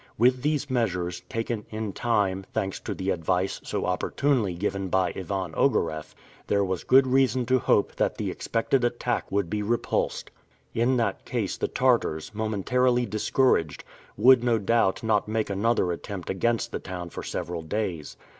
With 0.17 0.41
these 0.41 0.67
measures, 0.67 1.21
taken 1.29 1.63
in 1.69 1.93
time, 1.93 2.43
thanks 2.55 2.79
to 2.79 2.95
the 2.95 3.11
advice 3.11 3.61
so 3.63 3.85
opportunely 3.85 4.55
given 4.55 4.87
by 4.87 5.13
Ivan 5.15 5.53
Ogareff, 5.53 6.15
there 6.47 6.63
was 6.63 6.83
good 6.83 7.05
reason 7.05 7.45
to 7.45 7.59
hope 7.59 7.97
that 7.97 8.17
the 8.17 8.31
expected 8.31 8.83
attack 8.83 9.31
would 9.31 9.47
be 9.47 9.61
repulsed. 9.61 10.31
In 10.73 10.97
that 10.97 11.23
case 11.23 11.55
the 11.55 11.67
Tartars, 11.67 12.33
momentarily 12.33 13.05
discouraged, 13.05 13.83
would 14.17 14.43
no 14.43 14.57
doubt 14.57 15.03
not 15.03 15.27
make 15.27 15.51
another 15.51 15.91
attempt 15.91 16.31
against 16.31 16.71
the 16.71 16.79
town 16.79 17.11
for 17.11 17.21
several 17.21 17.61
days. 17.61 18.17